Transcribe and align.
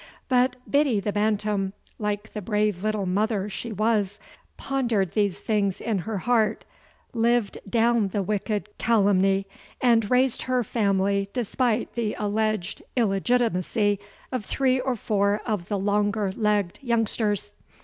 But 0.29 0.55
Biddy 0.67 0.99
the 0.99 1.11
Bantam, 1.13 1.73
like 1.99 2.33
the 2.33 2.41
brave 2.41 2.83
little 2.83 3.05
mother 3.05 3.47
she 3.49 3.71
was, 3.71 4.17
pondered 4.57 5.11
these 5.11 5.37
things 5.37 5.79
in 5.79 5.99
her 5.99 6.17
heart, 6.17 6.65
lived 7.13 7.59
down 7.69 8.07
the 8.07 8.23
wicked 8.23 8.75
calumny 8.79 9.45
and 9.79 10.09
raised 10.09 10.41
her 10.41 10.63
family 10.63 11.29
despite 11.33 11.93
the 11.93 12.15
alleged 12.17 12.81
illegitimacy 12.95 13.99
of 14.31 14.43
three 14.43 14.79
or 14.79 14.95
four 14.95 15.39
of 15.45 15.67
the 15.67 15.77
longer 15.77 16.33
legged 16.35 16.79
youngsters. 16.81 17.53